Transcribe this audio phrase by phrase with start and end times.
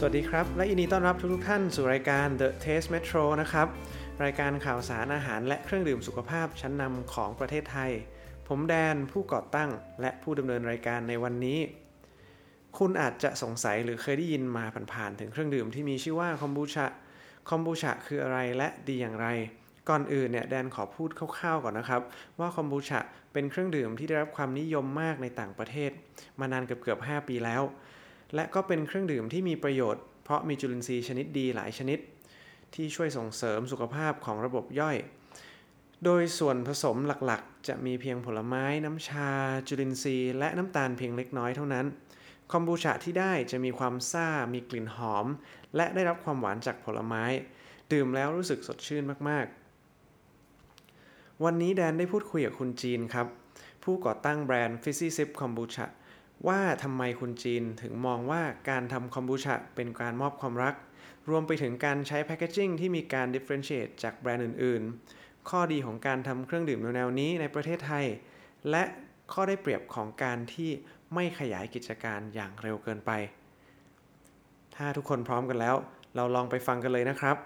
[0.00, 3.68] สวัสดีครับ และยินดีต้อนรับทุกๆท่านสู่รายการ The Taste Metro นะครับ
[4.24, 7.90] รายการข่าวสารอาหารและเครื่องดื่มสุขภาพชั้นนำของประเทศไทย
[8.48, 11.58] ผมแดนผู้ก่อตั้งและผู้ดำเนินรายการในวันนี้
[12.78, 16.86] คุณอาจจะสงสัยหรือเคยได้ยินมาผ่านๆถึงเครื่องดื่มที่มีชื่อว่าคอมบูชา
[17.48, 19.28] คอมบูชาคืออะไรและดีอย่างไร
[19.88, 22.02] ก่อนอื่นเนี่ยแดนขอพูดคร่าวๆก่อนนะครับ
[22.40, 23.00] ว่าคอมบูชา
[23.32, 25.90] เป็นเครื่องดื่มที่ได้รับความนิยมมากในต่างประเทศ
[26.40, 27.64] มานานเกือบๆ5ปีแล้ว
[28.34, 31.98] และก็เป็นเครื่องดื่มที่มีประโยชน์เพราะมีจุลินทรีย์ชนิดดีหลายชนิด
[32.74, 34.96] ที่ช่วยส่งเสริมสุขภาพของระบบย่อย
[36.04, 36.96] โดยส่วนผสม
[37.26, 39.30] หลักๆ จะมีเพียงผลไม้น้ำชา
[39.68, 41.86] จุลินทรีย์ และน้ำตาลเพียงเล็กน้อยเท่านั้น
[42.52, 45.26] คอมบูชาที่ได้จะมีความซ่า มีกลิ่นหอม
[45.76, 47.24] และได้รับความหวานจากผลไม้
[47.92, 53.26] ดื่มแล้วรู้สึกสดชื่นมากๆ วันนี้แดนได้พูดคุยกับคุณจีนครับ
[53.84, 55.86] ผู้ก่อตั้งแบรนด์ Fizzy Sip Kombucha
[56.46, 60.74] ว่าทำไมคุณจีนถึงมองว่าการทำคอมบูชาเป็นการมอบความรัก
[61.28, 64.82] รวมไปถึงการใช้แพคเกจิ้งที่มีการ differentiate จากแบรนด์อื่น
[65.16, 68.06] ๆ ข้อดีของการทำเครื่องดื่มแนวนี้ในประเทศไทย
[68.70, 68.82] และ
[69.32, 70.70] ข้อได้เปรียบของการที่
[71.14, 73.10] ไม่ขยายกิจการอย่างเร็วเกินไป
[74.76, 75.76] ถ้าทุกคนพร้อมกันแล้ว
[76.16, 77.36] เราลองไปฟังกันเลยนะครับ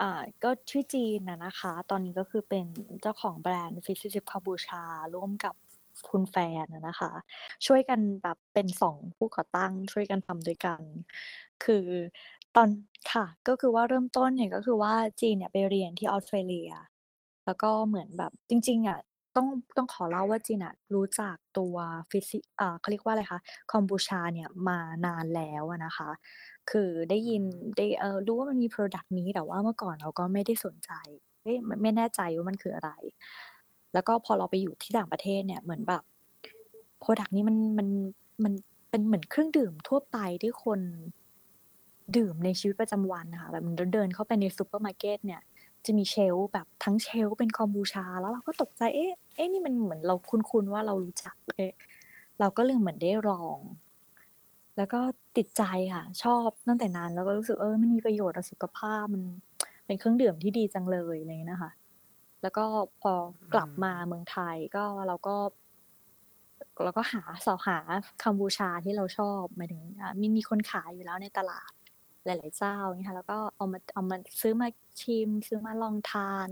[0.00, 0.10] อ่า
[0.44, 2.66] ก็ชื่อจีนนะนะคะ ตอนนี้ก็คือเป็น
[3.02, 4.82] เจ้าของแบรนด์ f i z z y Sip คาบูชา
[5.14, 5.54] ร่วมกับ
[6.10, 7.12] คุณแฟนนะนะคะ
[7.66, 10.82] ช่วยกันแบบเป็นสองผู้ก่อตั้ง ช่วยกันทำด้วยกัน
[11.64, 11.86] คือ
[12.56, 12.68] ตอน
[13.12, 16.70] ค่ะ ก็คือว่าเริ่มต้นเนี่ยก็คือว่าจีนเนี่ยไปเรียนที่ออสเตรเลีย
[17.46, 18.98] แล้วก็เหมือนแบบจริง ๆ อะ
[19.36, 19.46] ต้อง
[19.76, 21.74] ต้องขอเล่าว่าจีนอะรู้จักตัว
[22.10, 23.40] ฟิสิอ่าเขาเรียกว่าอะไรคะ
[23.70, 26.10] คอมบูชาเนี่ยมานานแล้วอะนะคะ
[26.70, 27.42] คือได้ยิน
[27.76, 30.90] ได้ เออรู้ว่ามันมี Product นี้ แต่ว่าเมื่อก่อนเราก็ไม่ได้สนใจ
[31.42, 32.90] เอ๊ะ ไม่ ไม่แน่ใจว่ามันคืออะไร
[33.94, 36.02] แล้วก็พอเราไปอยู่ที่ต่างประเทศเนี่ย เหมือนแบบ
[37.02, 37.88] Product นี้มัน มัน
[38.44, 38.52] มัน
[38.90, 40.80] เป็นเหมือนเครื่องดื่มทั่วไปที่คน
[42.16, 45.40] ดื่มในชีวิตประจำวันนะคะแบบมันเดินเข้าไปในซูเปอร์มาร์เก็ตเนี่ย
[45.86, 51.72] จะมี shelf แบบทั้ง shelf เป็นคอมบูชา แล้วเราก็ตกใจเอ๊ะเอ๊ะนี่มันเหมือนเราคุ้นๆว่าเรารู้จักเอ๊ะ
[52.40, 53.58] เราก็เลยเหมือนได้ลอง
[54.76, 55.00] แล้วก็
[55.36, 55.62] ติดใจ
[55.94, 59.22] ค่ะ ชอบตั้งแต่นั้นแล้วก็รู้สึกเออมันมีประโยชน์ต่อสุขภาพมัน
[59.86, 61.70] เป็นเครื่องดื่มที่ดีจังเลยอะไรอย่างเลยนะคะ
[62.42, 62.64] แล้วก็
[63.02, 63.12] พอ
[63.54, 65.36] กลับมาเมืองไทยก็เราก็
[66.84, 67.78] เราก็หาสอหา
[68.22, 71.72] คัมบูชาที่เราชอบหมายถึงอ่ามีมีคนขายอยู่แล้วในตลาด
[72.26, 74.68] หลาย ๆ เจ้าอย่างเงี้ยค่ะแล้วก็เอามาเอามาซื้อมา
[75.02, 76.48] ชิม ซื้อมาลองทาน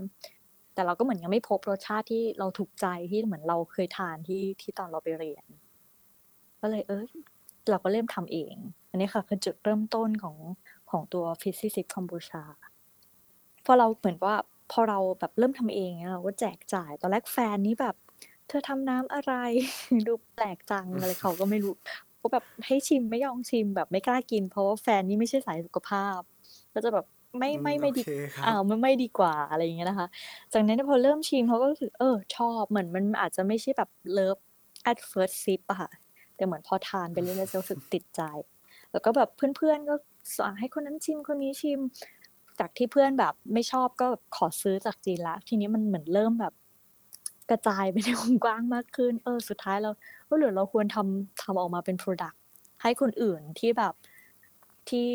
[0.73, 5.45] แต่เราก็เหมือนยังไม่พบรสชาติที่เราถูกใจที่เหมือนเราเคยทานที่ที่ตอนเราไปเรียน
[6.61, 7.03] ก็เลยเออ
[7.69, 8.55] เราก็เริ่มทำเอง
[8.89, 10.37] อันนี้ค่ะคือจุดเริ่มต้นของ
[10.91, 12.43] ของตัวฟิซซี่ซิปคอมบูชา
[13.65, 14.35] พอเราเหมือนว่า
[14.71, 17.95] พอเราแบบเริ่มทำเองเราก็แจกจ่าย ตอนแรกแฟนนี้แบบ
[18.47, 19.33] เธอทำน้ำอะไร
[20.07, 21.75] ดูแปลกจังอะไรเขาก็ไม่รู้
[22.23, 26.19] ก็แบบให้ชิมไม่ยอมชิมแบบไม่กล้ากิน เพราะว่าแฟนนี่ไม่ใช่สายสุขภาพ
[26.73, 27.05] ก็จะแบบ
[27.39, 30.07] ไม่ไม่ไม่ดีโอเคครับอ้าวไม่ไม่ดีกว่าอะไรอย่างเงี้ยนะคะ
[30.53, 34.37] จากนั้นพอเริ่มชิมเขาก็รู้สึกเออชอบเหมือนมันอาจจะไม่ใช่แบบเลิฟ
[34.91, 35.89] at first sip อะค่ะ
[36.35, 38.21] แต่เหมือนพอทานไปเรื่อยๆจะรู้สึกติดใจ
[38.91, 39.95] แล้วก็แบบเพื่อนๆก็
[40.37, 41.79] สั่งให้คนนั้นชิมคนนี้ชิม
[42.59, 46.53] จากที่เพื่อนแบบไม่ชอบก็แบบขอซื้อจากจีนละ ทีนี้มันเหมือนเริ่มแบบ
[47.49, 49.91] กระจายไปในวงกว้างมากขึ้น เออ สุดท้ายเรา
[50.29, 52.37] ก็หรือเราควรทำทำออกมาเป็น Product
[52.81, 53.93] ให้คนอื่นที่แบบ
[54.89, 55.09] ที่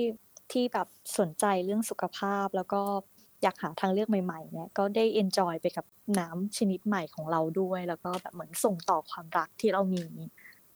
[0.53, 2.81] ที่แบบสนใจเรื่องสุขภาพแล้วก็
[3.43, 5.87] อยากหาทางเลือกใหม่ๆเนี่ยก็ได้ enjoy ไปกับ
[6.19, 10.05] น้ำชนิดใหม่ของเราด้วย แล้วก็แบบเหมือนส่งต่อความรักที่เรามี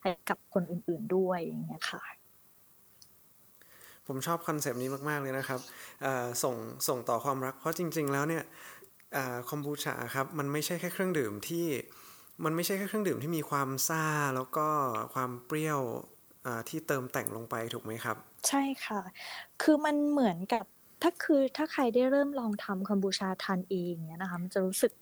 [0.03, 2.03] ให้กับคนอื่น ๆด้วยอย่างเงี้ยค่ะ
[4.07, 5.60] ผมชอบคอนเซปต์นี้มากๆเลยนะครับ
[6.43, 6.55] ส่ง
[6.89, 8.43] ส่งต่อความรักเพราะจริง ๆ แล้วเนี่ย
[9.48, 11.66] คอมบูชาครับมันไม่ใช่แค่เครื่องดื่มที่
[12.44, 14.04] มันไม่ใช่แค่เครื่องดื่มที่มีความซ่า
[14.36, 14.66] แล้วก็
[15.14, 15.80] ความเปรี้ยว
[16.68, 18.16] ที่เติมแต่งลงไปถูกไหมครับ
[18.48, 19.00] ใช่ค่ะ
[19.62, 20.64] คือมันเหมือนกับ
[21.03, 24.92] ถ้าคือถ้าใครได้เริ่มลองทำคัมบูชาทานเองเนี่ยนะคะมันจะรู้สึก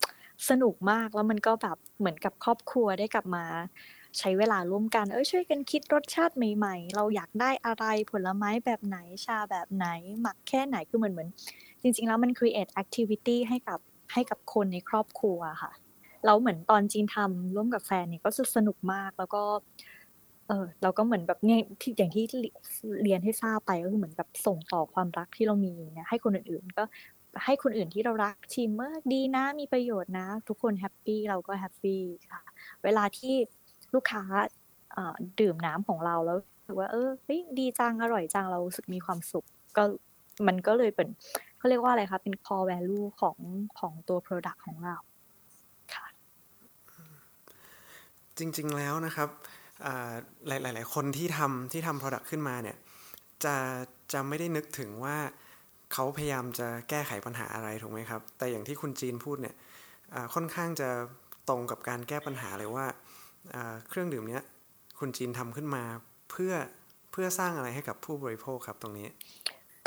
[0.48, 3.44] สนุกมากแล้วมันก็แบบเหมือนกับครอบครัวได้กลับมา
[4.18, 9.86] ใช้เวลาร่วมกันเอ้ยช่วยกันคิดรสชาติใหม่ ๆ เราอยากได้อะไรผลไม้แบบไหนชาแบบไหน
[10.20, 11.28] หมักแค่ไหนคือเหมือนเหมือน
[11.82, 13.78] จริง ๆ แล้วมัน create activity ให้กับ
[14.12, 15.72] ให้กับคนในครอบครัวค่ะ
[16.24, 19.42] แล้วเหมือนตอนจีนทำร่วมกับแฟนเนี่ยก็สนุกมากแล้วก็
[20.48, 22.24] เออเราก็เหมือนแบบเนี่ยที่อย่างที่
[23.02, 26.84] เรียนให้ทราบไปก็คือเหมือนแบบส่งต่อความรักที่เรามีเนี่ยให้คนอื่นๆ ก็
[27.44, 32.00] ให้คนอื่นที่เรารักชิมเมื่อดีนะมีประโยชน์นะ ทุกคนแฮปปี้เราก็แฮปปี้
[32.32, 32.42] ค่ะ
[32.84, 33.34] เวลาที่
[33.94, 34.22] ลูกค้า
[35.40, 37.08] ดื่มน้ำของเราแล้วรู้สึกว่า เออ
[37.58, 39.44] ดีจังอร่อยจังเรารู้สึกมีความสุข
[39.76, 39.82] ก็
[40.46, 41.08] มันก็เลยเป็น
[41.60, 43.38] เขาเรียกว่าอะไรคะเป็น core value ของ
[43.78, 44.96] ของตัว product ของเรา
[45.94, 46.06] ค่ะ
[48.38, 49.28] จริงๆแล้วนะครับ
[50.48, 52.76] หลายๆคนที่ทำที่ทำ product ขึ้นมาเนี่ย
[53.44, 53.56] จะ
[54.12, 55.16] จะไม่ได้นึกถึงว่า
[55.92, 59.54] เขาพยายามจะแก้ไขปัญหาอะไรถูกไหมครับ แต่อย่างที่คุณจีนพูดเนี่ย
[60.34, 60.88] ค่อนข้างจะ
[61.48, 62.86] ตรงกับการแก้ปัญหาเลยว่า
[63.88, 64.42] เครื่องดื่มเนี้ย
[64.98, 65.82] คุณจีนทำขึ้นมา
[66.30, 66.52] เพื่อ
[67.12, 69.08] เพื่อสร้างอะไรให้กับผู้บริโภคครับตรงนี้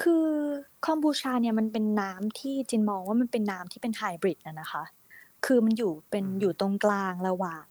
[0.03, 0.25] คือ
[0.85, 4.83] คอมบูชาเนี่ยมันเป็นน้ำที่จินมองว่ามันเป็นน้ำที่เป็นไฮบริดนะนะคะ
[5.45, 7.65] คือมันอยู่เป็นอยู่ตรงกลางระหว่าง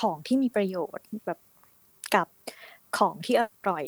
[0.00, 1.38] ของที่มีประโยชน์แบบ
[2.14, 2.26] กับ
[2.98, 3.84] ของที่อร่อย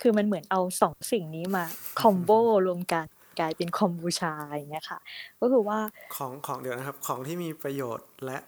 [0.00, 1.64] คือมันเหมือนเอาสองสิ่งนี้มา
[2.00, 2.30] คอมโบ
[2.66, 3.06] รวมกัน
[3.40, 4.98] กลายเป็นคอมบูชาอย่างเงี้ยค่ะ
[5.40, 5.78] ก็คือว่า
[6.16, 8.38] ของของเดี๋ยวนะครับ ของที่มีประโยชน์และ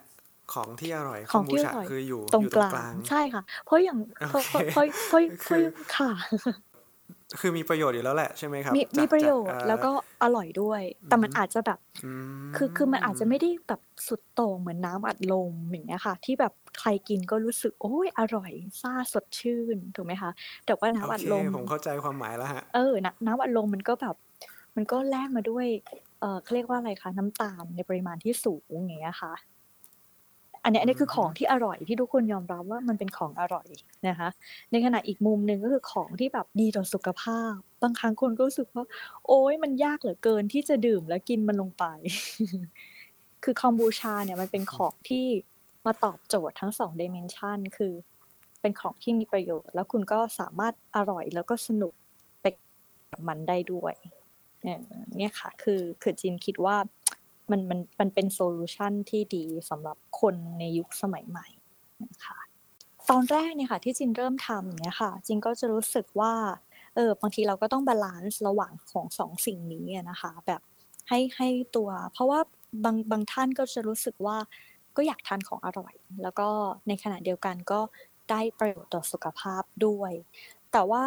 [0.53, 3.97] ของที่อร่อยของที่อร่อยคืออยู่ตรงกลางใช่ค่ะ เพราะอย่าง
[4.29, 5.61] เพราะเพราะเพราะเพราะ
[5.95, 6.11] ค่ะ
[7.39, 9.91] คือมีประโยชน์อยู่แล้วแหละใช่ไหมครับมีมีประโยชน์แล้วก็
[10.23, 11.79] อร่อยด้วย แต่มันอาจจะแบบ
[12.55, 20.31] คือคือมันอาจจะไม่ได้แบบสุดโต่งเหมือนน้ำอัดลมอย่างเงี้ยค่ะ ที่แบบใครกินก็รู้สึกโอ้ยอร่อยซ่าสดชื่นถูกไหมคะ
[20.65, 22.93] แต่ว่าน้ำอัดลมผมเข้าใจความหมายแล้วฮะเออ
[23.25, 24.15] น้ำอัดลมมันก็แบบ
[24.75, 25.65] มันก็แลกมาด้วย
[26.19, 29.33] เออเขาเรียกว่าอะไรคะน้ำตาลในปริมาณที่สูงอย่างเงี้ยค่ะ
[30.63, 33.67] อันนี้อันนี้คือของที่อร่อยที่ทุกคนยอมรับว่ามันเป็นของอร่อย
[34.07, 34.29] นะคะ
[34.71, 38.85] ในขณะอีกมุมหนึ่งก็คือของที่แบบดีต่อสุขภาพ บางครั้งคนก็รู้สึกว่า
[39.27, 41.85] โอ๊ยมันยากเหลือเกินที่จะดื่มและกินมันลงไป
[43.43, 45.25] คือคอมบูชาเนี่ยมันเป็นของที่
[45.85, 47.93] มาตอบโจทย์ทั้งสองดิเมนชันคือ
[48.61, 51.93] เป็นของที่มีประโยชน์ แล้วคุณก็สามารถอร่อยแล้วก็สนุก
[52.41, 52.45] ไป
[53.11, 53.95] กับมันได้ด้วย
[55.17, 56.75] เนี่ยค่ะ คือคือจินคิดว่า
[57.51, 61.47] มันมันมันเป็น solution ที่ดีสำหรับคนในยุคสมัยใหม่
[62.03, 62.39] นะคะ
[63.09, 66.33] ตอนแรกเนี่ยค่ะที่จินเริ่มทำอย่างเงี้ยค่ะจินก็จะรู้สึกว่า
[66.95, 70.61] เออบางทีเราก็ต้อง balance ระหว่างของสองสิ่งนี้นะคะ แบบ
[71.09, 72.39] ให้ให้ตัว เพราะว่า
[72.83, 74.37] บางบางท่านก็จะรู้สึกว่า
[74.95, 76.47] ก็อยากทานของอร่อย แล้วก็
[76.87, 77.79] ในขณะเดียวกันก็
[78.29, 80.11] ได้ประโยชน์ต่อสุขภาพด้วย
[80.71, 81.05] แต่ว่า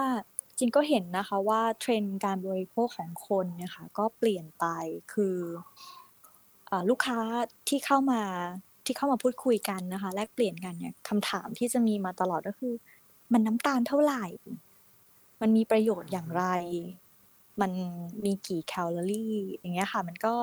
[0.59, 4.67] จินก็เห็นนะคะว่าเทรนด์การบริโภคของคนเนี่ยค่ะก็เปลี่ยนไป
[5.13, 5.37] คือ
[6.91, 7.19] ลูกค้า
[7.69, 8.21] ที่เข้ามา
[8.87, 12.75] ที่เข้ามาพูดคุยกันนะคะ แลกเปลี่ยนกันเนี่ยคำถามที่จะมีมาตลอดก็คือ
[13.33, 14.25] มันน้ำตาลเท่าไหร่
[15.41, 16.45] มันมีประโยชน์อย่างไร
[17.61, 17.73] มัน
[18.25, 20.35] มีกี่แคลอรี่ อย่างเงี้ยค่ะ มันก็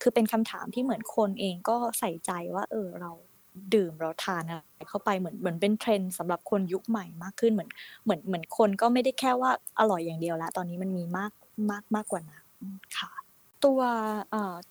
[0.00, 3.10] คือเป็นคำถามที่เหมือนคนเองก็ใส่ใจว่า เออเรา
[3.74, 7.70] ดื่มเราทานอะไรเข้าไปเหมือนเหมือนเป็นเทรนด์สำหรับคนยุคใหม่มากขึ้นเหมือน
[8.04, 11.32] เหมือนเหมือนคนก็ไม่ได้แค่ว่าอร่อยอย่างเดียวละตอนนี้มันมีมาก
[11.70, 12.44] มากมากกว่านั้น
[12.98, 13.23] ค่ะ
[13.64, 13.80] ตัว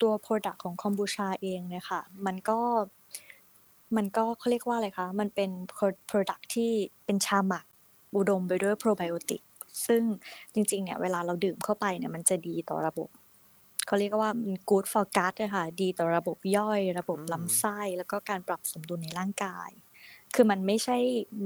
[0.01, 2.60] ตัว Product ของคอมบูชาเองเนี่ยค่ะ มันก็
[3.95, 5.50] มันก็เขาเรียกว่าอะไรคะ มันเป็น
[6.10, 6.72] Product ที่
[7.06, 7.66] เป็นชาหมัก
[8.16, 9.42] อุดมไปด้วยโปรไบโอติก
[9.86, 10.01] ซึ่ง
[10.54, 13.10] จริงๆ เนี่ย เวลาเราดื่มเข้าไปเนี่ย มันจะดีต่อระบบ
[13.86, 19.69] เขาเรียกว่ามัน good for gut เลยค่ะดีต่อระบบย่อย ระบบลำไส้ แล้วก็การปรับสมดุลในร่างกาย
[20.34, 20.98] คือมันไม่ใช่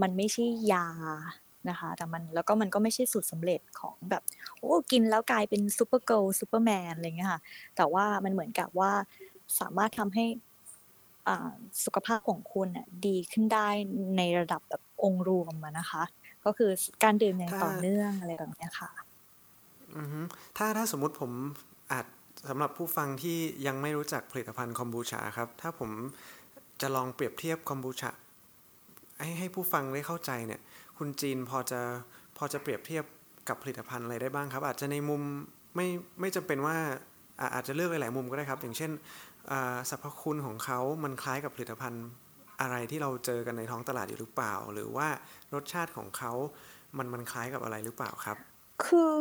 [0.02, 0.88] มันไม่ใช่ยา
[1.70, 4.24] นะคะ แต่มันแล้วก็มันก็ไม่ใช่สูตรสำเร็จของแบบ
[4.60, 7.42] โอ้กินแล้วกลายเป็น supergirl superman อะไรเงี้ยค่ะ
[7.76, 8.92] แต่ว่ามันเหมือนกับว่า
[9.60, 10.26] สามารถทำให้
[11.86, 12.68] สุขภาพของคุณ
[13.08, 13.68] ดีขึ้นได้
[14.18, 16.04] ในระดับแบบองค์รวมนะคะ
[16.46, 16.72] ก็คือ
[17.04, 18.90] การดื่มอย่างต่อเนื่องอะไรแบบนี้ค่ะ
[20.58, 21.32] ถ้าถ้าสมมุติผม
[21.92, 22.06] อาจ
[22.50, 25.90] สำหรับผู้ฟังที่ยังไม่รู้จักผลิตภัณฑ์คอมบูชาครับ ถ้าผม
[26.82, 28.12] จะลองเปรียบเทียบคอมบูชา
[29.22, 30.62] ให้ให้ผู้ฟังได้เข้าใจเนี่ย
[30.98, 31.82] คุณจีนพอจะ
[32.38, 33.04] พอจะเปรียบเทียบ
[33.50, 35.22] กับผลิตภัณฑ์อะไรได้บ้างครับ อาจจะในมุม
[35.76, 35.88] ไม่
[36.20, 36.76] ไม่จำเป็นว่า
[37.54, 38.92] อาจจะเลือกหลายๆมุมก็ได้ครับ อย่างเช่น
[39.90, 42.06] สรรพคุณของเขามันคล้ายกับผลิตภัณฑ์
[42.62, 45.08] อะไรที่เราเจอกันในท้องตลาดอยู่หรือเปล่า หรือว่า
[45.54, 46.32] รสชาติของเขา
[46.98, 48.38] มันมันคล้ายกับอะไรหรือเปล่าครับ
[48.86, 49.16] คือ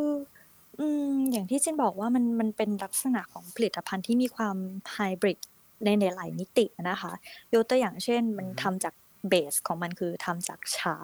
[0.78, 4.56] อืมอย่างที่จินบอกว่ามันมันเป็นลักษณะของผลิตภัณฑ์ที่มีความ
[4.92, 5.38] ไฮบริด
[5.84, 7.12] ในในหลายมิตินะคะ
[7.54, 8.94] ยกตัวอย่างเช่นมันทำจาก
[9.28, 10.96] เบสของมันคือทำจากชา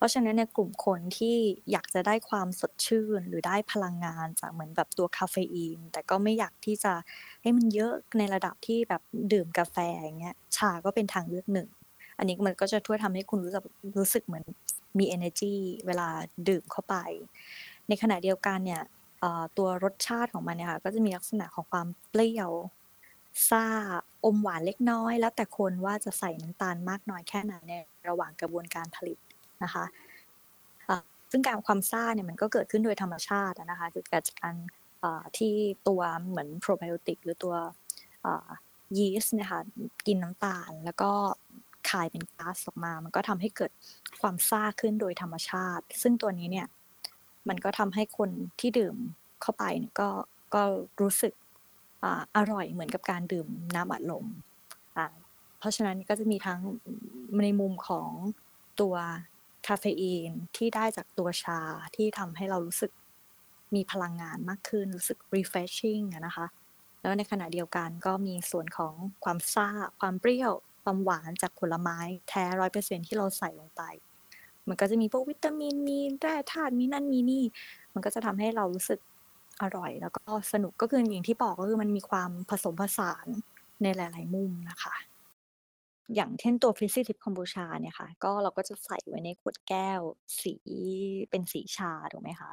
[0.00, 1.36] เพราะฉะนั้นเนี่ยกลุ่มคนที่
[1.72, 6.92] อยากจะได้ความสดชื่นหรือได้พลังงานจากเหมือนแบบตัวคาเฟอีน แต่ก็ไม่อยากที่จะ
[7.42, 9.02] ให้มันเยอะในระดับที่แบบ
[9.32, 11.68] ดื่มกาแฟอย่างเงี้ยชาก็เป็นทางเลือกหนึ่ง
[12.18, 13.64] อันนี้มันก็จะช่วยทำให้คุณรู้สึก
[13.98, 14.44] รู้สึกเหมือน
[14.98, 15.54] มี energy
[15.86, 16.08] เวลา
[16.48, 16.96] ดื่มเข้าไป
[17.88, 18.82] ในขณะเดียวกันเนี่ย
[19.56, 22.52] ตัวรสชาติของมันเนี่ยค่ะก็จะมีลักษณะของความเปรี้ยว
[23.50, 23.64] ซ่า
[24.24, 27.72] อมหวานเล็กน้อย แล้วแต่คนว่าจะใส่น้ำตาลมากน้อยแค่ไหนใน
[28.08, 29.18] ระหว่างกระบวนการผลิต
[29.64, 29.84] นะคะ
[31.30, 34.54] ซึ่งการความซ่าเนี่ยมันก็เกิดขึ้นโดยธรรมชาตินะคะคือเกิดจากการ
[35.38, 35.54] ที่
[35.88, 37.54] ตัวเหมือนโปรไบโอติกหรือตัว
[38.96, 39.60] ยีสต์นะคะ
[40.06, 41.10] กินน้ำตาล แล้วก็
[41.90, 43.72] คายเป็นก๊าซออกมา มันก็ทำให้เกิด
[44.20, 46.66] ความซ่าขึ้นโดยธรรมชาติ ซึ่งตัวนี้เนี่ย
[47.48, 48.96] มันก็ทำให้คนที่ดื่ม
[49.42, 49.64] เข้าไป
[50.00, 50.08] ก็
[50.54, 50.62] ก็
[51.00, 51.34] รู้สึก
[52.36, 54.26] อร่อยเหมือนกับการดื่มน้ำอัดลม
[55.58, 56.60] เพราะฉะนั้นก็จะมีทั้ง
[57.44, 58.10] ในมุมของ
[58.80, 58.94] ตัว
[59.66, 61.60] คาเฟอีนที่ได้จากตัวชา
[61.96, 62.92] ที่ทำให้เรารู้สึก
[63.74, 66.46] มีพลังงานมากขึ้น รู้สึก refreshing นะคะ
[67.00, 69.68] แล้วในขณะเดียวกันก็มีส่วนของความซ่า
[70.00, 70.52] ความเปรี้ยว
[70.84, 71.98] ความหวานจากผลไม้
[72.28, 73.82] แท้ร้อยเปอร์เซ็นที่เราใส่ลงไป
[74.68, 77.44] มันก็จะมีพวกวิตามิน มีแร่ธาตุ มีนั่น มีนี่
[77.94, 79.00] มันก็จะทำให้เรารู้สึก
[79.62, 83.26] อร่อย แล้วก็สนุก ก็คืออย่างที่บอกก็คือมันมีความผสมผสาน
[83.82, 84.94] ในหลาย ๆ มุมนะคะ
[86.14, 90.00] อย่างเช่นตัว Fizzy Tip Kombucha เนี่ยค่ะ ก็เราก็จะใส่ไว้ในขวดแก้ว
[90.42, 90.54] สี
[91.30, 92.50] เป็นสีชาถูกไหมคะ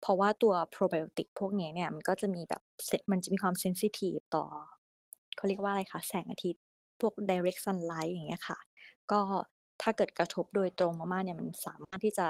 [0.00, 2.62] เพราะว่าตัว probiotic พวกนี้เนี่ยมันก็จะมีแบบ
[3.10, 4.44] มันจะมีความเซนซิทีฟต่อ
[5.36, 6.62] เขาเรียกว่าอะไรคะแสงอาทิตย์
[7.00, 8.58] พวก direct sunlight อย่างเงี้ยค่ะ
[9.10, 9.20] ก็
[9.82, 12.28] ถ้าเกิดกระทบโดยตรงมากๆเนี่ยมันสามารถที่จะ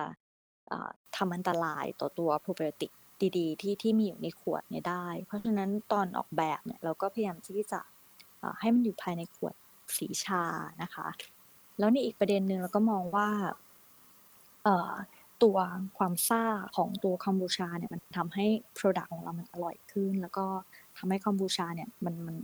[1.17, 2.91] ทำอันตรายต่อตัว probiotic
[3.39, 7.81] ดีๆ ที่ที่มีอยู่ในขวดเนี่ยได้ เพราะฉะนั้นตอนออกแบบเนี่ยเราก็พยายามที่จะ
[8.61, 9.55] ให้มันอยู่ภายในขวด
[9.99, 10.43] สีชา
[10.83, 11.07] นะคะ
[11.79, 13.29] แล้วในอีกประเด็นหนึ่งเราก็มองว่า
[15.43, 15.59] ตัว
[15.99, 16.45] ความซ่า
[16.77, 18.47] ของตัวคอมบูชาเนี่ยมันทำให้
[18.79, 20.47] Product ของเรามันอร่อยขึ้น แล้วก็
[20.99, 22.37] ทำให้คอมบูชาเนี่ยมันมัน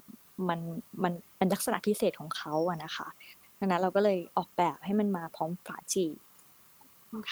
[0.49, 0.61] มัน
[1.03, 3.09] มันเป็นลักษณะพิเศษของเขาอะนะคะ
[3.59, 6.07] ดังนั้นเราก็เลยออกแบบให้มันมาพร้อมฝาจี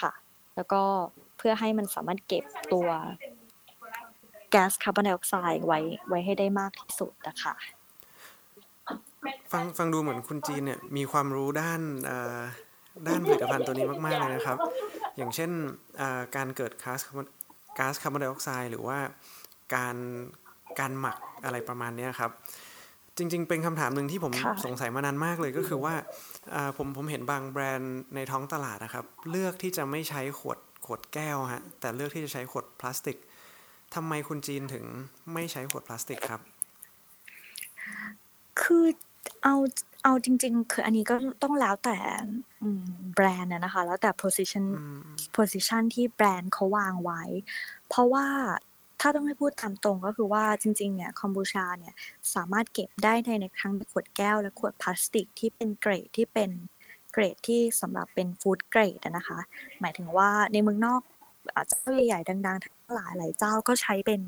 [0.00, 0.12] ค่ะ
[0.56, 0.82] แล้วก็
[1.36, 2.88] เพื่อให้มันสามารถเก็บตัว
[4.50, 7.54] แก๊สคาร์บอนไดออกไซด์ไว้ไว้ให้ได้มากที่สุดนะคะ
[9.52, 11.80] ฟังฟังดูเหมือนคุณจีนเนี่ยมีความรู้ด้าน
[13.06, 14.58] ด้านผลิตภัณฑ์ตัวนี้มาก ๆ เลยนะครับ
[15.16, 15.50] อย่างเช่น
[16.36, 17.00] การเกิดก๊าซ
[17.78, 18.98] ก๊าซคาร์บอนไดออกไซด์หรือว่า
[19.74, 19.96] การ
[20.80, 22.30] การหมักอะไรประมาณนี้ครับ
[23.16, 24.32] จริง ๆ เป็นคำถามหนึ่งที่ผม
[24.64, 25.94] สงสัยมานานมากเลยก็คือว่า
[26.76, 33.16] ผมผมเห็นบางแบรนด์ในท้องตลาดนะครับ เลือกที่จะไม่ใช้ขวดขวดแก้วฮะแต่เลือกที่จะใช้ขวดพลาสติก
[33.94, 34.84] ทำไมคุณจีนถึง
[35.34, 36.40] ไม่ใช้ขวดพลาสติกครับ
[38.62, 38.86] คือ
[39.42, 39.54] เอา
[40.04, 41.98] เอาจริง ๆ คืออันนี้ก็ต้องแล้วแต่
[43.14, 44.64] แบรนด์นะคะ แล้วแต่ position
[45.36, 47.22] position ที่แบรนด์เขาวางไว้
[47.88, 48.26] เพราะว่า
[49.00, 51.94] ถ้าต้องให้พูดตามตรงก็คือว่าจริง ๆ เนี่ยคอมบูชาเนี่ย
[52.34, 56.50] สามารถเก็บได้ในในทั้งขวดแก้วและขวดพลาสติกที่เป็นเกรดที่เป็น
[57.12, 59.38] เกรดที่สำหรับเป็นฟู้ดเกรดนะคะ
[59.80, 61.00] หมายถึงว่าในเมืองนอก
[61.54, 64.20] อาจจะใหญ่ๆดังๆทั้งหลายหลายเจ้าก็ใช้เป็น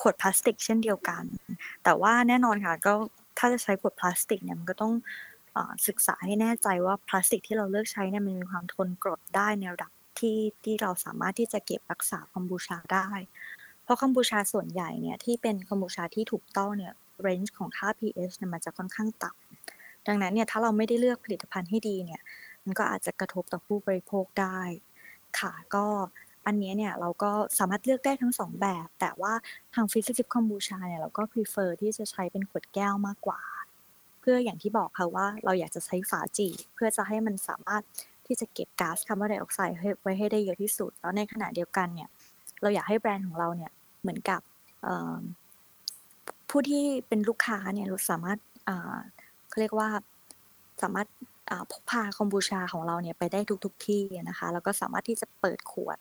[0.00, 1.24] ขวดพลาสติกเช่นเดียวกัน
[1.84, 2.94] แต่ว่าแน่นอนค่ะก็
[3.38, 4.92] ถ้าจะใช้ขวดพลาสติกเนี่ยมันก็ต้อง
[5.88, 13.08] ศึกษาให้แน่ใจว่าพลาสติกที่เราเลือกใช้เนี่ยมันมีความทนกรดได้ในระดับที่ที่เราสามารถที่จะเก็บรักษาคอมบูชาได้
[13.82, 16.92] เพราะคอมบูชาส่วนใหญ่เนี่ยที่เป็นคอมบูชาที่ถูกต้องเนี่ย
[17.22, 22.22] เรนจ์ของค่า pH เนี่ยมันจะค่อนข้างต่ำดังนั้นเนี่ยถ้าเราไม่ได้เลือกผลิตภัณฑ์ให้ดีเนี่ย
[22.64, 24.60] มันก็อาจจะกระทบต่อผู้บริโภคได้
[25.38, 25.86] ค่ะก็
[26.48, 29.32] อันนี้เนี่ยเราก็สามารถเลือกได้ทั้งสองแบบ แต่ว่า
[29.74, 33.40] ทางฟิสิกส์คอมบูชาเนี่ยเราก็ prefer ที่จะใช้เป็นขวดแก้วมากกว่า
[34.20, 37.82] เพื่ออย่างที่บอกค่ะว่าเราอยากจะใช้ฝาจีบเพื่อจะให้มันสามารถ
[38.26, 42.08] ที่จะเก็บก๊าซคาร์บอนไดออกไซด์ไว้ให้ได้เยอะที่สุด แล้วในขณะเดียวกันเนี่ย
[42.62, 44.40] เราอยากให้แบรนด์ของเราเนี่ยเหมือนกับ
[46.50, 48.38] ผู้ที่เป็นลูกค้าเนี่ยสามารถ
[49.48, 49.88] เขาเรียกว่า
[50.82, 51.08] สามารถ
[51.70, 55.98] พกพาคอมบูชาของเราเนี่ยไปได้ทุกๆที่นะคะแล้วก็สามารถที่จะเปิดขวด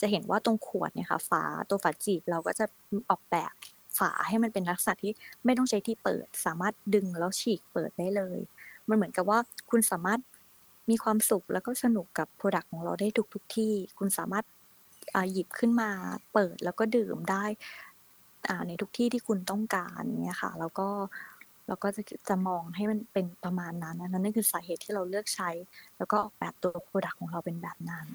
[0.00, 2.64] จะเห็นว่าตรงขวดเนี่ยค่ะฝาตัวฝาจีบเราก็จะ
[3.10, 3.52] ออกแบบ
[3.98, 5.12] ฝาให้มันเป็นลักษณะที่
[5.44, 8.38] ไม่ต้องใช้ที่เปิด สามารถดึงแล้วฉีกเปิดได้เลย
[8.88, 9.38] มันเหมือนกับว่า
[9.70, 10.20] คุณสามารถ
[10.90, 14.44] มีความสุขแล้วก็สนุกกับ product ของเราได้ทุกทุกที่ คุณสามารถ
[15.32, 15.90] หยิบขึ้นมา
[16.32, 17.44] เปิดแล้วก็ดื่มได้
[18.68, 20.88] ในทุกที่ที่คุณต้องการเนี่ยค่ะ แล้วก็
[21.66, 25.50] เราก็จะจะมองให้มันเป็นประมาณนั้นนั่นคือสาเหตุที่เราเลือกใช้
[25.96, 28.08] แล้วก็ออกแบบตัว product ของเราเป็นแบบนั้น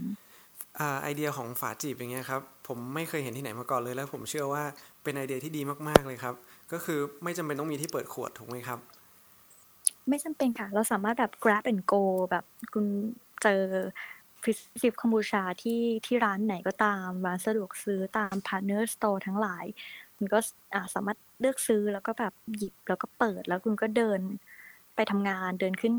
[1.01, 4.63] ไอเดียของฝาจีบอย่างเงี้ยครับผมไม่เคยเห็นที่ไหนมาก่อนเลย แล้วผมเชื่อว่า
[5.03, 6.35] เป็นไอเดียที่ดีมากๆเลยครับ
[6.71, 8.79] ก็คือไม่จำเป็นต้องมีที่เปิดขวดถูกไหมครับ
[10.09, 12.85] ไม่จำเป็นค่ะ เราสามารถแบบ grab and go แบบคุณ
[13.41, 13.61] เจอ
[14.43, 19.65] Fizzy Sip คอมบูชาที่ที่ร้านไหนก็ตามร้านสะดวกซื้อตาม partner store ทั้งหลาย
[20.15, 20.39] คุณก็
[20.93, 24.19] สามารถเลือกซื้อแล้วก็แบบหยิบแล้วก็เปิดแล้วคุณก็เดิน
[24.95, 25.93] ไปทำงานเดินขึ้น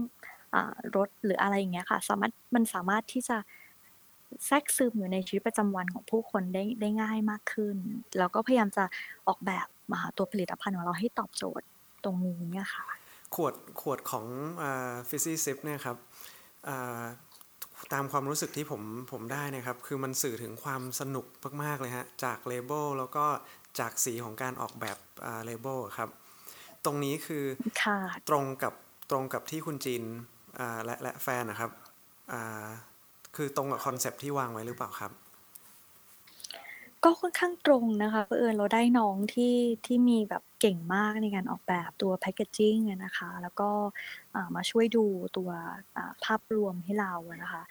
[0.96, 3.36] รถหรืออะไรอย่างเงี้ยค่ะ สามารถมันสามารถที่จะ
[4.46, 7.76] แทรกซึมอยู่ในชีวิตประจำวันของผู้คนได้ได้ง่ายมากขึ้น
[8.18, 8.84] แล้วก็พยายามจะ
[9.28, 11.66] ออกแบบมาตัวผลิตภัณฑ์ของเราให้ตอบโจทย์
[12.04, 12.86] ตรงนี้เนี่ยค่ะ
[13.34, 14.26] ขวดขวดของ
[15.08, 15.96] ฟิซี่ซิปเนี่ยครับ
[17.92, 21.26] ตามความรู้สึกที่ผมผมได้นะครับ คือมันสื่อถึงความสนุก
[21.62, 23.24] มาก ๆ เลยฮะ จากเลเบลแล้วก็
[23.78, 24.98] จากสีของการออกแบบ
[25.44, 26.10] เลเบลครับ
[26.84, 27.44] ตรงนี้คือ
[28.28, 28.74] ตรงกับ
[29.10, 30.02] ตรงกับที่คุณจีน
[30.84, 31.70] และและแฟนนะครับ
[33.36, 35.12] คือตรงกับคอนเซปที่วางไว้หรือเปล่าครับ
[37.04, 39.54] ก็ค่อนข้างตรงนะคะเผอิญเราได้น้องที่
[39.86, 43.70] ที่มีแบบเก่งมากในการออกแบบตัวแพคเกจจิ้งนะคะ แล้วก็
[44.54, 45.04] มาช่วยดู
[45.36, 45.50] ตัว
[46.24, 47.12] ภาพรวมให้เรา
[47.42, 47.62] นะคะ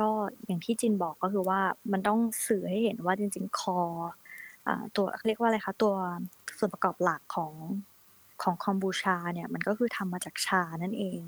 [0.00, 0.10] ก็
[0.46, 1.60] อย่างที่จินบอกก็คือว่า
[1.92, 3.78] มันต้องสื่อให้เห็นว่าจริง ๆ คอ
[4.96, 5.94] ตัวเรียกว่าอะไรคะตัว
[6.58, 7.52] ส่วนประกอบหลักของ
[8.42, 11.18] ของคอมบูชาเนี่ยมันก็คือทำมาจากชานั่นเอง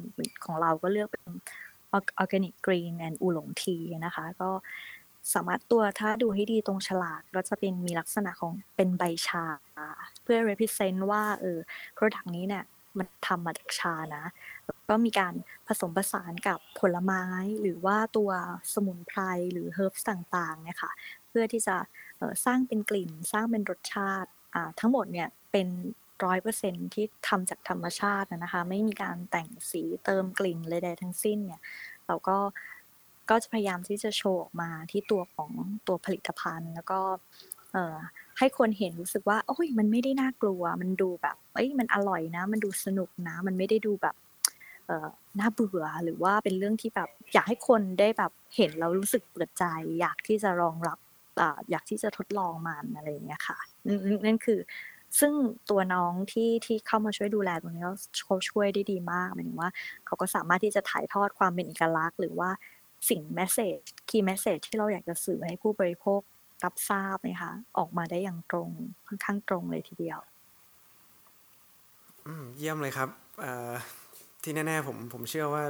[0.45, 1.25] ของเราก็เลือกเป็น
[1.93, 4.51] organic green and oolong tea นะคะ ก็
[5.35, 9.45] สามารถตัวถ้าดูให้ดีตรงฉลากก็จะเป็นมีลักษณะของเป็นใบชา
[10.23, 11.59] เพื่อ represent ว่าเออ
[11.97, 12.65] product นี้เนี่ย
[12.99, 14.25] มันทำมาจากชานะ
[14.89, 15.35] ก็มีการ
[15.67, 17.25] ผสมผสานกับผลไม้
[17.61, 18.31] หรือว่าตัว
[18.75, 19.21] สมุนไพร
[19.53, 20.93] หรือเฮิร์บต่างๆเนี่ยค่ะ
[21.29, 21.77] เพื่อที่จะ
[22.45, 24.31] สร้างเป็นกลิ่น สร้างเป็นรสชาติ
[24.81, 25.69] ทั้งหมดเนี่ยเป็น
[26.25, 31.63] ร้อยเปอร์เซ็นที่ทำจากธรรมชาตินะคะ ไม่มีการแต่งสีเติมกลิ่นเลยใดทั้งสิ้นเนี่ย
[32.07, 32.39] เราก็
[33.31, 35.51] ก็จะพยายามที่จะโชว์ออกมาที่ตัวของ
[35.87, 37.01] ตัวผลิตภัณฑ์ แล้วก็
[38.39, 44.17] ให้คนเห็นรู้สึกว่าโอ้ยมันไม่ได้น่ากลัว มันดูแบบเอ้ยมันอร่อยนะ มันดูสนุกนะ มันไม่ได้ดูแบบ
[45.39, 49.65] น่าเบื่อหรือว่าเป็นเรื่องที่แบบอยากให้คนได้แบบเห็นแล้วรู้สึกเปิดใจ
[50.01, 50.99] อยากที่จะรองรับ
[51.71, 53.59] อยากที่จะทดลองมันอะไรอย่างเงี้ยค่ะ
[54.27, 54.59] นั่นคือ
[55.21, 55.33] ซึ่ง
[55.71, 57.85] ตัวน้องที่ที่เข้ามาช่วยดูแลตรงนี้
[58.25, 59.71] เขาช่วยได้ดีมากหมายถึงว่า
[60.07, 62.51] เขาก็สามารถที่จะถ่ายทอดความเป็นเอกลักษณ์ หรือว่า
[63.09, 66.05] สิ่ง message key message ที่เราอยากจะสื่อให้ผู้บริโภ
[66.63, 68.69] ครับทราบนะคะออกมาได้อย่างตรง
[69.07, 70.19] ค่อนข้างตรงเลยทีเดียว
[72.57, 73.09] เยี่ยมเลยครับ
[74.43, 75.65] ที่แน่ๆผมผมเชื่อว่า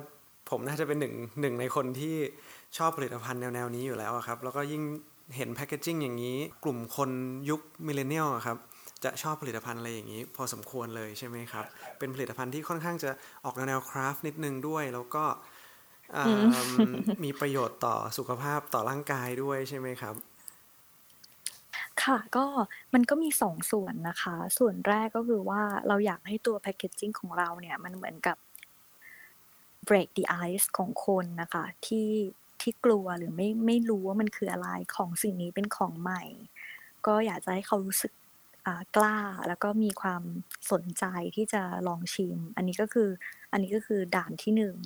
[0.51, 2.15] ผมน่าจะเป็นหนึ่งหนึ่งในคนที่
[2.79, 4.83] ชอบผลิตภัณฑ์แนวๆนี้อยู่แล้วครับ แล้วก็ยิ่ง
[5.37, 7.11] เห็น packaging อย่างนี้ กลุ่มคน
[7.51, 8.59] ยุค millennial ครับ
[9.05, 11.65] จะชอบผลิตภัณฑ์อะไรอย่างนี้ พอสมควรเลยใช่ไหมครับ
[11.99, 13.11] เป็นผลิตภัณฑ์ที่ค่อนข้างจะ
[13.45, 15.25] ออกแนว craft นิดนึงด้วย แล้วก็
[17.25, 20.15] มีประโยชน์ต่อสุขภาพต่อร่างกายด้วยใช่ไหมครับ
[22.03, 22.45] ค่ะก็
[22.95, 28.37] มันก็มีสองส่วนนะคะ ส่วนแรกก็คือว่าเราอยากให้ตัวแพคเกจจิ้งของเราเนี่ย มันเหมือนกับ
[29.89, 32.11] break the ice ของคนนะคะ ที่
[32.61, 36.23] ที่กลัวหรือไม่ไม่รู้ว่ามันคืออะไรของสิ่งนี้เป็นของใหม่
[37.07, 38.13] ก็อยากจะให้เขารู้สึก
[38.97, 40.23] กล้าแล้วก็มีความ
[40.73, 41.05] สนใจ
[41.37, 43.09] ที่จะลองชิม อันนี้ก็คือ
[43.53, 44.77] อันนี้ก็คือด่านที่หนึ่ง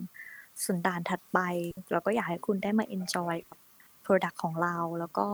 [0.65, 1.39] ส่วนด่านถัดไป
[1.93, 3.59] เราก็อยากให้คุณได้มา enjoy กับ
[4.05, 5.27] product ของเราแล้วก็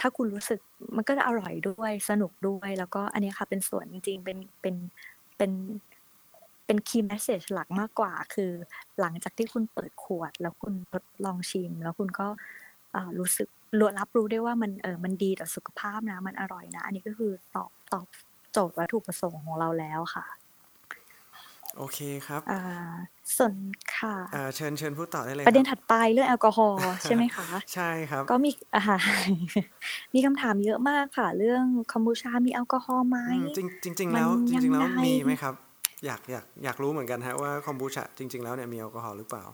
[0.00, 0.60] ถ้าคุณรู้สึก
[0.96, 4.74] มันก็จะอร่อยด้วยสนุกด้วย แล้วก็อันนี้ค่ะเป็นส่วนจริงๆเป็นเป็น
[5.36, 5.52] เป็น
[6.66, 8.52] เป็นคีย์แมสเซจหลักมากกว่า คือ
[9.00, 12.28] หลังจากที่คุณเปิดขวด แล้วคุณทดลองชิม แล้วคุณก็
[13.18, 18.06] รู้สึก รู้รับรู้ได้ว่ามันเออมันดีต่อสุขภาพนะ มันอร่อยนะ อันนี้ก็คือตอบตอบ
[18.52, 20.26] โจทย์วัตถุประสงค์ของเราแล้วค่ะ
[21.76, 22.62] โอเคครับอ่า
[23.36, 23.54] ส่วน
[23.96, 28.82] ค่ะอ่าเชิญเชิญพูดต่อได้เลยประเด็นถัดไปเรื่องแอลกอฮอล์ใช่ไหมคะใช่ครับ ก็มีอ่า
[30.14, 33.18] มีคำถามเยอะมากค่ะ เรื่องคอมบูชา มีแอลกอฮอล์ไหม
[33.56, 35.54] จริงจริงแล้วจริง ๆ แล้วมีไหมครับ
[36.06, 39.44] อยากอยากอยากรู้เหมือนกันฮะว่าคอมบูชาจริง ๆ แล้วเนี่ยมีแอลกอฮอล์หรือเปล่า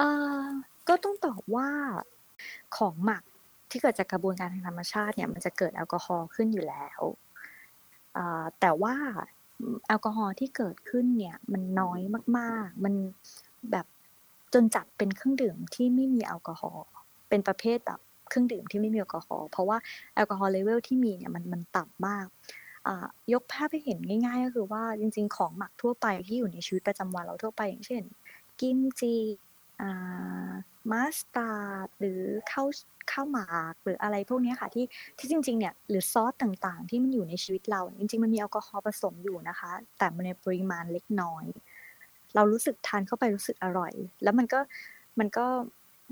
[0.00, 0.44] อ่า
[0.88, 1.68] ก็ต้องตอบว่า
[2.76, 3.22] ของหมัก
[3.70, 7.00] ที่เกิดจากกระบวนการทางธรรมชาติเนี่ยมันจะเกิดแอลกอฮอล์ขึ้นอยู่แล้ว
[8.60, 8.94] แต่ว่า
[9.86, 12.00] แอลกอฮอล์ที่เกิดขึ้นเนี่ยมันน้อย
[12.38, 12.94] มาก ๆ มัน
[13.70, 13.86] แบบ
[14.54, 16.86] จนจัดเป็นเครื่องดื่มที่ไม่มีแอลกอฮอล์
[17.28, 19.76] เป็นประเภทแบบเครื่องดื่มที่ไม่มีแอลกอฮอล์เพราะว่า
[20.14, 22.26] แอลกอฮอล์เลเวลที่มีเนี่ยมันมันต่ำมาก
[23.32, 28.02] ยกภาพให้เห็นง่าย ๆ ก็คือว่าจริง ๆ ของหมักทั่วไปที่อยู่ในชีวิตประจำวันเราทั่วไปอย่างเช่น
[28.60, 29.14] กิมจิ
[30.90, 32.20] มาสตาร์ดหรือ
[32.52, 32.68] ข้าว
[33.12, 34.84] ข้าวหมากหรืออะไรพวกนี้ค่ะที่
[35.18, 41.44] ที่จริงๆเนี่ยหรือซอสต่างๆ ที่มันอยู่ในชีวิตเรา จริงๆ มันมีแอลกอฮอล์ผสมอยู่นะคะ แต่มันในปริมาณเล็กน้อย
[42.34, 44.60] เรารู้สึกทานเข้าไปรู้สึกอร่อย แล้วมันก็
[45.18, 45.46] มันก็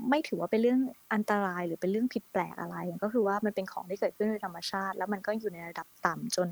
[0.09, 0.79] ไม่ถือว่าเป็นเรื่อง
[1.13, 6.49] อันตรายหรือเป็นเรื่องผิดแปลกอะไร ก็คือว่ามันเป็นของที่เกิดขึ้นโดยธรรมชาติ แล้วมันก็อยู่ในระดับต่ำจน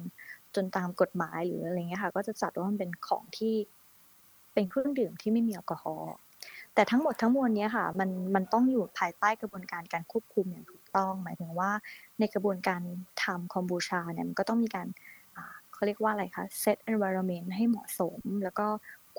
[0.56, 3.56] จนตามกฎหมายหรืออะไรเงี้ยค่ะ ก็จะจัดว่ามันเป็นของที่
[4.54, 6.14] เป็นเครื่องดื่มที่ไม่มีแอลกอฮอล์
[6.78, 11.72] แต่ทั้งหมดทั้งมวลนี้ค่ะมันมันต้องอยู่ภายใต้กระบวนการการควบคุมอย่างถูกต้อง หมายถึงว่า
[12.20, 12.82] ในกระบวนการ
[13.24, 14.88] ทำคอมบูชาเนี่ยมันก็ต้องมีการ
[15.74, 18.68] เขาเรียกว่าอะไรคะ set environment ให้เหมาะสม แล้วก็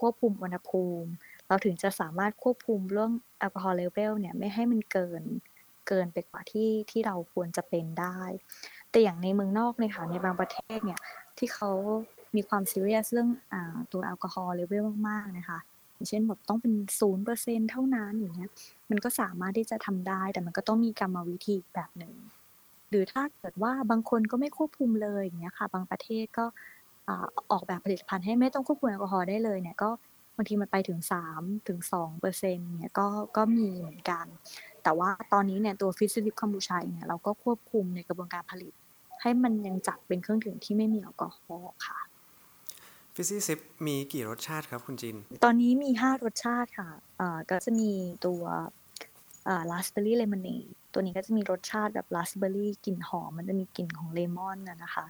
[0.00, 1.10] ควบคุมอุณหภูมิ
[1.48, 5.22] เราถึงจะสามารถควบคุมเรื่องแอลกอฮอล์เลเวลเนี่ยไม่ให้มันเกิน
[5.88, 8.20] เกินไปกว่าที่ที่เราควรจะเป็นได้
[8.90, 11.00] แต่อย่างในเมืองนอกเนี่ยค่ะในบางประเทศเนี่ย
[11.38, 11.70] ที่เขา
[12.36, 13.54] มีความซีเรียสเรื่องอ
[13.92, 15.60] ตัวแอลกอฮอล์เลเวลมากๆนะคะ
[16.08, 18.50] เช่นแบบต้องเป็นศูนย์เปอร์เซ็นเท่านั้นอย่างเงี้ย
[18.90, 22.14] มันก็สามารถที่จะทำได้ แต่มันก็ต้องมีกรรมวิธีแบบหนึ่ง
[22.90, 26.46] หรือถ้าเกิดว่าบางคนก็ไม่ควบคุมเลยอย่างเงี้ยค่ะ บางประเทศก็
[27.52, 29.90] ออกแบบผลิตภัณฑ์ให้ไม่ต้องควบคุมแอลกอฮอล์ได้เลยเนี่ยก็
[30.36, 30.98] บางทีมันไปถึง
[31.32, 33.06] 3ถึง2เปอร์เซ็นต์เนี่ยก็
[33.36, 34.26] ก็มีเหมือนกัน
[34.82, 38.72] แต่ว่าตอนนี้เนี่ยตัว Fizzy Sip คอมบูชาเนี่ยเราก็ควบคุมในกระบวนการผลิต
[39.22, 41.98] ให้มันยังจัดเป็นเครื่องดื่มที่ไม่มีแอลกอฮอล์ค่ะ
[43.20, 47.90] Fizzy Sip มีกี่รสชาติครับคุณจิน ตอนนี้มีห้ารสชาติค่ะอ่าก็จะมี
[48.26, 48.42] ตัว
[49.48, 55.06] อ่า raspberry lemonade ตัวนี้ก็จะมีรสชาติแบบราสเบอร์รี่กลิ่นหอม มันจะมีกลิ่นของเลมอนนะคะ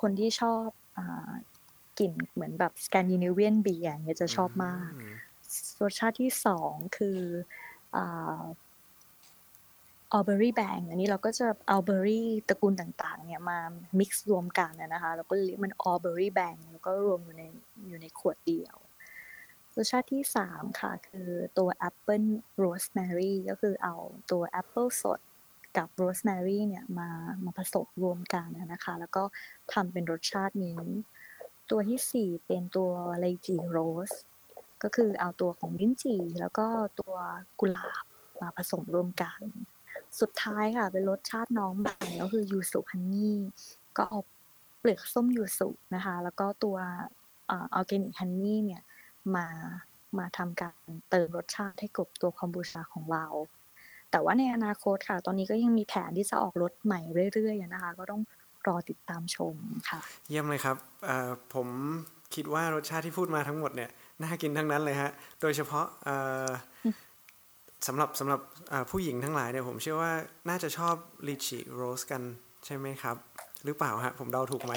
[0.00, 0.66] คนที่ชอบ
[0.98, 1.30] อ่า
[1.98, 4.90] กลิ่นเหมือนแบบ Scandinavian beer เนี่ยจะชอบมาก
[5.82, 7.18] รสชาติที่สองคือ
[7.96, 8.40] อ่า
[10.12, 13.58] all berry bang อันนี้เราก็จะเอาเบอร์รี่ตระกูลต่างๆ เนี่ยมา
[13.98, 17.42] mix รวมกันนะคะแล้วก็เรียกมัน all berry bang แล้วก็รวมอยู่ใน
[17.88, 18.76] อยู่ในขวดเดียว
[19.76, 22.22] รสชาติที่สามค่ะ คือตัว apple
[22.58, 23.94] rosemary ก็คือเอา
[24.32, 25.20] ตัวแอปเปิลสด
[25.76, 27.10] กับโรสแมรี่เนี่ยมา
[27.44, 29.22] มาผสมรวมกันนะคะ แล้วก็
[29.72, 30.80] ทำเป็นรสชาตินี้
[31.70, 34.12] ตัวที่สี่เป็นตัว lychee rose
[34.82, 36.66] ก็คือเอาตัวของลิ้นจี่แล้วก็
[37.00, 37.14] ตัว
[37.60, 38.04] กุหลาบ
[38.40, 39.40] มาผสมรวมกัน
[40.20, 43.36] สุดท้ายค่ะ เป็นรสชาติน้องใหม่ก็คือ yuzu honey
[43.96, 44.18] ก็เอา
[44.78, 46.76] เปลือกส้มยูสุนะคะ แล้วก็ตัว
[47.50, 48.82] organic honey เนี่ย
[49.34, 49.46] มา
[50.18, 53.26] มาทำการเติมรสชาติให้กับตัวคอมบูชาของเรา
[54.10, 57.00] แต่ว่าในอนาคตค่ะ ตอนนี้ก็ยังมีแผนที่จะออกรสใหม่
[57.34, 58.22] เรื่อยๆนะคะ ก็ต้อง
[58.66, 59.54] รอติดตามชม
[59.88, 60.76] ค่ะ เยี่ยมเลยครับ
[61.54, 61.68] ผม
[62.34, 63.90] คิดว่ารสชาติที่พูดมาทั้งหมดเนี่ย
[64.22, 65.86] น่ากินทั้งนั้นเลยฮะ โดยเฉพาะ
[67.86, 68.40] สำหรับสำหรับ
[68.90, 70.12] ผู้หญิงทั้งหลายเนี่ยผมเชื่อว่า
[70.48, 70.94] น่าจะชอบ
[71.28, 72.22] ลิชิโรสกัน
[72.66, 73.16] ใช่ไหมครับ
[73.64, 74.74] หรือเปล่าฮะผมเดาถูกไหม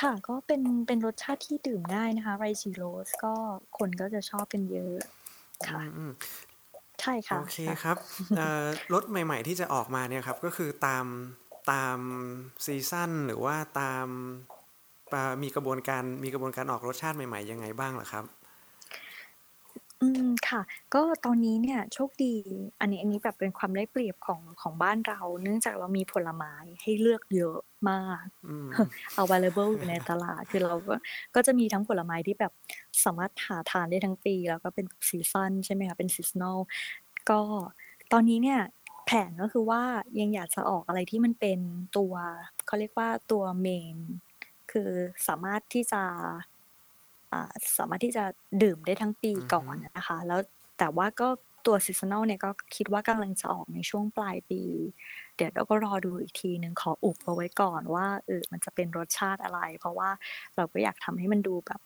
[0.00, 3.34] ค่ะก็เป็นเป็นรสชาติที่ดื่มง่ายนะคะไรชิโรสก็
[3.78, 4.96] คนก็จะชอบกันเยอะ
[5.68, 5.80] ค่ะ
[7.00, 7.96] ใช่ค่ะโอเคครับ
[8.92, 11.06] รสใหม่ ๆ ที่จะออกมาเนี่ยครับก็คือตาม
[11.72, 11.98] ตาม
[12.64, 14.06] season หรือว่าตาม
[15.42, 18.24] มีกระบวนการมีกระบวนการออกรสชาติใหม่ ๆ ยังไงบ้างล่ะครับ
[20.02, 20.62] อืม ค่ะ
[20.94, 22.34] ก็ตอนนี้เนี่ยโชคดี
[22.80, 27.58] อันนี้ อันนี้แบบเป็นความได้เปรียบของ ของบ้านเรา เนื่องจากเรามีผลไม้ให้เลือกเยอะ
[27.90, 28.24] มาก
[29.14, 30.94] เอา available อยู่ในตลาด คือเราก็
[31.34, 32.52] ก็จะมีทั้งผลไม้ที่แบบ
[33.04, 36.58] สามารถหาทานได้ทั้งปี แล้วก็เป็น season ใช่ไหมคะ เป็น seasonal
[37.30, 37.40] ก็
[38.12, 38.60] ตอนนี้เนี่ย
[39.06, 39.82] แผนก็คือว่า
[40.20, 41.58] ยังอยากจะออกอะไรที่มันเป็น
[41.96, 42.14] ตัว
[42.66, 43.98] เขาเรียกว่าตัว main
[44.72, 44.90] คือ
[45.28, 46.02] สามารถที่จะ
[47.78, 48.24] สามารถที่จะ
[48.62, 50.40] ดื่มได้ทั้งปีก่อนนะคะ แล้ว
[50.78, 51.28] แต่ว่าก็
[51.66, 54.62] ตัว seasonal เนี่ยก็คิดว่ากำลังจะออกในช่วงปลายปี
[55.36, 60.10] เดี๋ยวเราก็รอดูอีกทีหนึ่งขออุบเอาไว้ก่อนว่าเออมันจะเป็นรสชาติอะไร เพราะว่า
[60.56, 61.80] เราก็อยากทำให้มันดูแบบ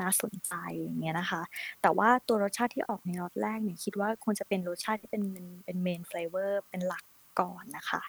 [0.00, 1.42] น่าสนใจอย่างเงี้ยนะคะ
[1.82, 5.24] แต่ว่าตัวรสชาติที่ออกในรสแรกเนี่ยคิดว่าควรจะเป็นรสชาติที่เป็น
[5.64, 7.04] เป็น main flavor เป็นหลัก
[7.40, 8.02] ก่อนนะคะ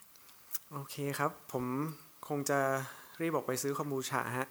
[0.71, 1.65] โอเคครับ ผม
[2.27, 2.59] คงจะ
[3.21, 4.47] รีบบอกไปซื้อคอมบูชาฮะ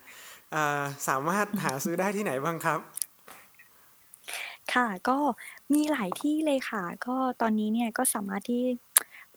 [1.09, 2.81] สามารถหาซื้อได้ที่ไหนบ้างครับ
[4.75, 5.19] ค่ะก็
[5.73, 8.63] มีหลายที่เลยค่ะ ก็ตอนนี้เนี่ยก็สามารถที่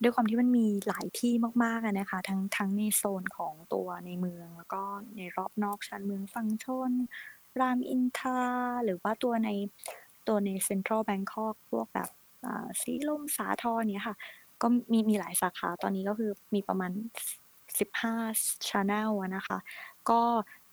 [0.01, 1.33] ด้วยความที่มันมีหลายที่
[1.63, 4.81] มากๆนะคะ ทั้งทั้งในโซนของตัวในเมือง แล้วก็
[5.15, 6.91] ในรอบนอกชานเมืองฝั่งโซน
[7.59, 8.41] รามอินทรา
[8.85, 9.49] หรือว่าตัวใน
[10.27, 12.09] ตัวใน central Bangkok พวกแบบ
[12.81, 14.17] สีลมสาทรเนี่ยค่ะ
[14.61, 16.91] ก็มีมีหลายสาขาตอนนี้ก็คือมีประมาณ
[17.77, 19.57] 15 channel นะคะ
[20.09, 20.21] ก็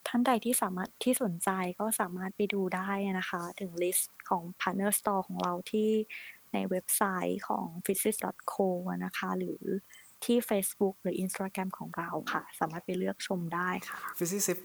[0.09, 5.91] ท่านใดที่สามารถที่สนใจก็สามารถไปดูได้นะคะ ถึง list ของ Partner Store ของเราที่
[6.53, 8.17] ในเว็บไซต์ของ p h y s i c
[8.53, 8.67] co
[9.05, 9.63] นะคะ หรือ
[10.25, 14.59] ที่ Facebook หรือ Instagram ของเราค่ะ สามารถไปเลือกชมได้ค่ะ p h y s i c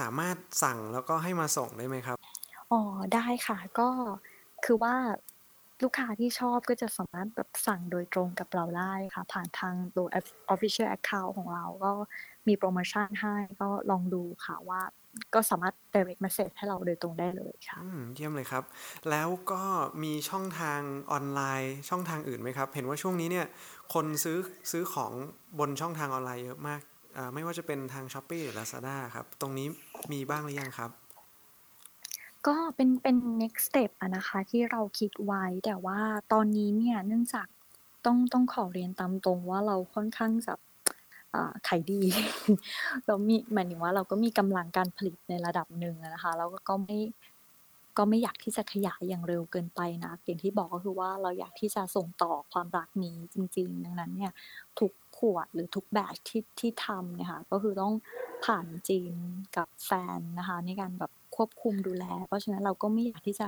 [0.00, 2.16] สามารถสั่งแล้วก็ให้มาส่งได้ไหมครับ
[2.72, 2.80] อ๋อ
[3.14, 3.88] ได้ค่ะ ก็
[4.64, 4.94] คือว่า
[5.82, 10.06] ลูกค้าที่ชอบก็จะสามารถแบบสั่งโดยตรงกับเราได้ค่ะ ผ่านทางตัว
[10.54, 11.92] official account ของเราก็
[12.48, 14.82] มีโปรโมชั่นให้ก็ลองดูค่ะว่า
[15.34, 17.78] ก็สามารถ direct message ให้เราโดยตรงได้เลยค่ะ
[18.14, 18.64] เยี่ยมเลยครับ
[19.10, 19.62] แล้วก็
[20.02, 20.80] มีช่องทาง
[21.12, 23.46] ออนไลน์ช่องทางอื่นไหมครับ เห็นว่าช่วงนี้เนี่ย
[23.94, 24.38] คนซื้อ
[24.70, 25.12] ซื้อของ
[25.58, 26.80] บนช่องทางออนไลน์เยอะมาก
[27.34, 29.66] ไม่ว่าจะเป็นทาง s h อ p e e หรือ Lazada ครับ ตรงนี้
[30.12, 30.90] มีบ้างหรือยังครับ
[32.46, 35.98] ก็เป็น เป็น next step อะนะคะ ที่เราคิดไว้ แต่ว่า
[36.32, 37.46] ตอนนี้เนี่ย เนื่องจาก
[38.06, 40.54] ต้อง ต้องขอเรียนตามตรงว่าเราค่อนข้างจะ
[41.68, 42.00] ขายดี
[43.06, 46.98] เรามีหมายถึงว่าเราก็มีกำลังการผลิตในระดับหนึ่งนะคะแล้วก็ไม่
[47.98, 54.32] ก็ไม่อยากที่จะขยายอย่างเร็วเกินไปนะอย่างที่บอกก็คือว่าเราอยากที่จะส่งต่อความรักนี้จริง ๆ ดังนั้นเนี่ย
[54.78, 57.94] ทุกขวดหรือทุกแบบที่ที่ทำเนี่ยค่ะก็คือต้อง
[58.44, 59.14] ผ่านจีน
[59.56, 63.46] กับแฟนนะคะ ในการแบบควบคุมดูแล เพราะฉะนั้นเราก็ไม่อยากที่จะ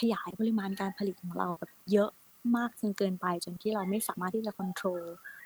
[0.00, 2.10] ขยายปริมาณการผลิตของเราแบบเยอะ
[2.56, 5.00] มากจนเกินไป จนที่เราไม่สามารถที่จะควบคุม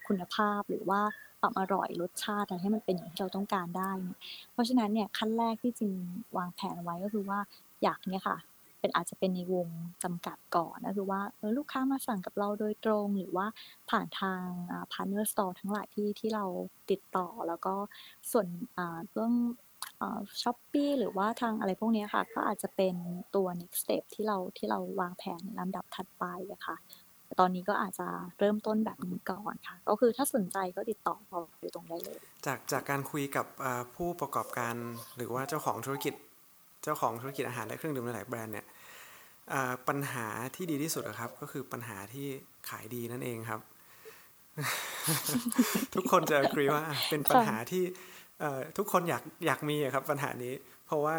[0.07, 1.01] คุณภาพหรือว่า
[1.41, 4.19] ความอร่อยรสชาติให้มันเป็นอย่างที่เราต้องการได้เนี่ย
[4.53, 5.95] เพราะฉะนั้นเนี่ยขั้นแรกที่จริง
[6.37, 7.39] วางแผนไว้ก็คือว่า
[7.83, 8.37] อยากเนี่ยค่ะ
[8.81, 9.69] เป็นอาจจะเป็นในวง
[10.05, 13.47] จำกัดก่อนก็คือว่าเออลูกค้ามาสั่งกับเราโดยตรงหรือว่า
[13.91, 14.45] ผ่านทาง
[14.93, 16.45] partner store ทั้งหลายที่ที่เรา
[16.91, 17.75] ติดต่อแล้วก็
[18.33, 18.47] ส่วน
[19.11, 19.35] เรื่อง
[20.43, 22.95] Shopee หรือว่าทางอะไรพวกนี้ค่ะ ก็อาจจะเป็น
[23.35, 26.77] ตัว next step ที่เราที่เราวางแผนในลำดับถัดไปอะค่ะ
[27.41, 33.47] ตอนนี้ก็อาจจะเริ่มต้นแบบนี้ก่อนค่ะ ก็คือถ้าสนใจก็ติดต่อเราโดยตรงได้เลย จากจากการคุยกับ
[33.97, 34.75] ผู้ประกอบการ
[35.17, 36.15] หรือว่าเจ้าของธุรกิจ
[36.89, 38.67] จ้าของธุรกิจอาหารและเครื่องดื่มหลายแบรนด์เนี่ย
[39.89, 42.27] ปัญหาที่ดีที่สุดครับ ก็คือปัญหาที่
[42.69, 43.61] ขายดีนั่นเองครับ
[45.95, 47.85] ทุกคนจะกรีว่าเป็นปัญหาที่
[48.79, 50.55] ทุกคนอยากอยากมีครับ ปัญหานี้
[50.87, 51.15] เพราะว่า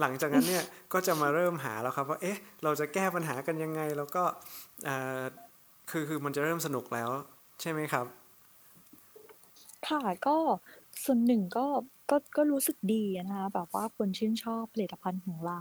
[0.00, 4.22] หลังจากนั้นเนี่ยก็จะมาเริ่มหาแล้วครับว่าเอ๊ะเราจะแก้ปัญหากันยังไง แล้วก็
[5.90, 7.10] คือคือมันจะเริ่มสนุกแล้ว
[7.60, 8.06] ใช่ไหมครับ
[9.88, 10.36] ค่ะก็
[11.04, 11.66] ส่วนหนึ่งก็
[12.10, 15.58] ก็ก็รู้สึกดีนะคะแบบว่าคนชื่นชอบผลิตภัณฑ์ของเรา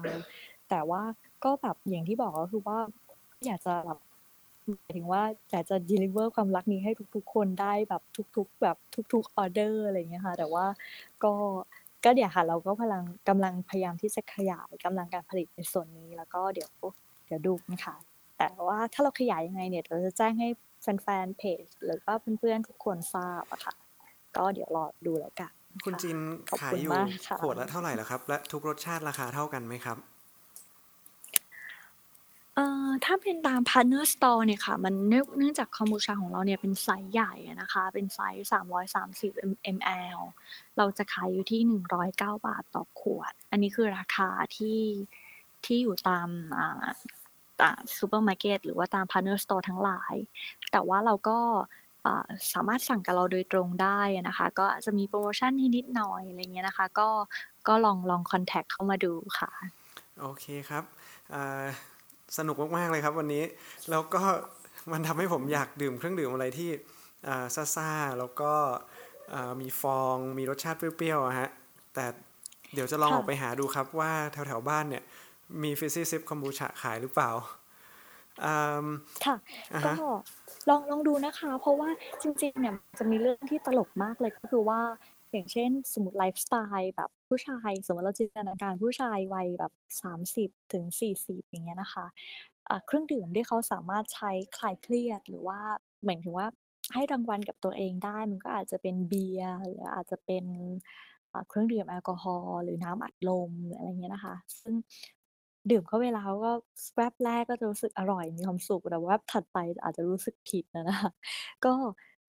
[0.70, 1.02] แต่ว่า
[1.44, 2.80] ก็แบบอย่างที่บอกก็คือว่า
[3.46, 4.00] อยากจะแบบ
[4.68, 8.02] หมายถึงว่าอยากจะ deliver ความรักนี้ให้ทุกๆ คนได้แบบ
[8.36, 8.78] ทุก ๆ แบบ
[9.14, 10.66] ทุกๆออเดอร์อะไรเงี้ยค่ะ แต่ว่า
[11.24, 11.34] ก็
[12.04, 16.70] ก็เดี๋ยวค่ะ เราก็พลังกำลังพยายามที่จะขยายกำลังการผลิตในส่วนนี้ แล้วก็เดี๋ยว
[17.26, 17.96] เดี๋ยวดูนะคะ
[18.38, 20.50] แต่ว่าถ้าเราขยายยังไงเนี่ยเราจะแจ้งให้
[20.82, 23.74] แฟนๆเพจหรือว่าเพื่อนๆทุกคนทราบอะค่ะ
[24.38, 25.52] ก็เดี๋ยวรอดูแล้วกัน
[25.86, 26.18] คุณจิน
[26.60, 26.92] ขายอยู่
[27.40, 29.98] ขวดละเท่าไหร่แล้วครับ และทุกรสชาติราคาเท่ากันไหมครับ
[32.56, 38.48] เอ่อถ้าเป็นตาม Partner Store เนี่ยค่ะ มันเนื่องเนื่องจากคอมบูชาของเราเนี่ยเป็นไซส์ใหญ่นะคะ เป็นไซส์
[39.22, 40.20] 330 ml
[40.78, 41.62] เราจะขายอยู่ที่
[42.04, 44.82] 109 บาทต่อขวด อันนี้คือราคาที่
[45.66, 46.86] ที่อยู่ตามอ่า
[47.62, 50.14] ตามซูเปอร์มาร์เก็ตหรือว่าตาม Partner Store ทั้งหลาย
[50.72, 51.40] แต่ว่าเราก็
[52.54, 57.10] สามารถสั่งกับเราโดยตรงได้นะคะ ก็จะมีโปรโมชั่นนิดหน่อยอะไรเงี้ยนะคะ ก็
[57.68, 59.52] ก็ลองลอง contact เข้ามาดูค่ะ
[60.22, 60.84] โอเคครับ
[62.38, 63.44] สนุกมาก ๆ เลยครับวันนี้
[63.90, 64.22] แล้วก็
[64.92, 66.70] มันทำให้ผมอยากดื่มเครื่องดื่มอะไรที่
[67.76, 68.54] ซ่าๆแล้วก็
[69.62, 71.50] มีฟองมีรสชาติเปรี้ยวๆฮะ
[71.94, 72.06] แต่
[72.74, 75.04] เดี๋ยวจะลองออกไปหาดูครับว่าแถวๆบ้านเนี่ย
[75.64, 77.32] มี Fizzy Sip คอมบูชาขายหรือเปล่า
[79.26, 79.36] ค่ะ
[79.86, 79.92] ก็
[80.70, 81.90] ลองลองดูนะคะ เพราะว่า
[82.22, 84.82] จริงๆเนี่ยจะมีเรื่องที่ตลกมากเลยก็คือว่า
[85.32, 89.74] อย่างเช่นสมมติไลฟ์สไตล์แบบผู้ชายสมมติเราจินตนาการผู้ชายวัยแบบ
[90.30, 92.06] 30 ถึง 40 อย่างเงี้ยนะคะ
[92.86, 95.60] เครื่องดื่มที่เขาสามารถใช้คลายเครียด หรือว่า
[96.02, 96.48] เหมือนถึงว่า
[96.94, 100.46] ให้รางวัลกับตัวเองได้มันก็อาจจะเป็นเบียร์หรืออาจจะเป็น
[101.50, 104.76] เครื่องดื่มแอลกอฮอล์หรือน้ำอัดลมหรืออะไรเงี้ยนะคะ ซึ่ง
[105.70, 106.52] ดื่มเข้าไปแล้วก็
[106.96, 111.12] แวบแรกก็จะรู้สึกอร่อยมีความสุข แต่ว่าถัดไปอาจจะรู้สึกผิดนะคะ
[111.66, 111.74] ก็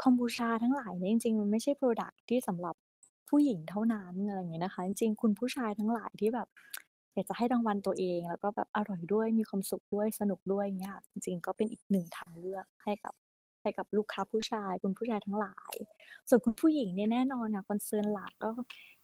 [0.03, 2.75] คอมบูชาทั้งหลายเนี่ยจริง ๆ มันไม่ใช่โปรดักที่สำหรับ
[3.29, 6.49] ผู้หญิงเท่านั้น อะไรอย่างเงี้ยนะคะ จริง ๆ คุณผู้ชายทั้งหลายที่แบบ
[7.15, 13.15] อยากจะให้รางวัลตัวเอง แล้วก็แบบอร่อยด้วย มีความสุขด้วย สนุกด้วยเงี้ยจริง ๆ ก็เป็นอีกหนึ่งทางเลือกให้กับ
[13.63, 15.75] ให้กับลูกค้าผู้ชาย คุณผู้ชายทั้งหลาย
[16.29, 18.51] ส่วนคุณผู้หญิงเนี่ยแน่นอนนะคอนเซิร์นหลักก็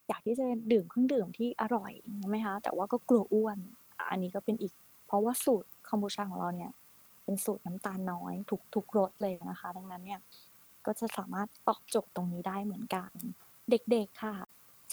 [0.08, 3.58] อยากที่จะดื่มเครื่องดื่มที่อร่อย ใช่ไหมคะ แต่ว่าก็กลัวอ้วน
[4.10, 4.72] อันนี้ก็เป็นอีก
[5.06, 6.72] เพราะว่าสูตรคอมบูชาของเราเนี่ย
[7.24, 10.20] เป็นสูตรน้ำตาลน้อยทุกทุกรสเลยนะคะ ดังนั้นเนี่ย
[10.86, 13.10] ก็จะสามารถตอบโจทย์ตรงนี้ได้เหมือนกัน
[13.70, 14.34] เด็กๆค่ะ